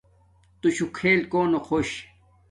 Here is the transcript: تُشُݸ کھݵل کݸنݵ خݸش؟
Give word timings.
تُشُݸ 0.59 0.85
کھݵل 0.97 1.19
کݸنݵ 1.31 1.59
خݸش؟ 1.67 1.89